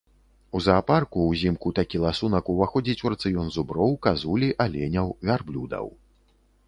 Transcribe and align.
У 0.59 0.61
заапарку 0.67 1.25
ўзімку 1.25 1.73
такі 1.81 2.01
ласунак 2.05 2.49
уваходзіць 2.53 3.03
у 3.09 3.13
рацыён 3.15 3.53
зуброў, 3.59 3.93
казулі, 4.09 4.49
аленяў, 4.67 5.07
вярблюдаў. 5.33 5.85